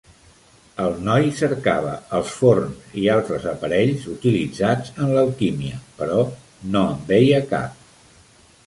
El 0.85 0.95
noi 1.07 1.27
cercava 1.39 1.91
els 2.19 2.31
forns 2.37 2.95
i 3.03 3.05
altres 3.17 3.45
aparells 3.53 4.09
utilitzats 4.15 4.93
en 5.05 5.15
l'alquímia, 5.19 5.79
però 6.01 6.19
no 6.75 6.87
en 6.97 7.07
veia 7.15 7.47
cap. 7.55 7.89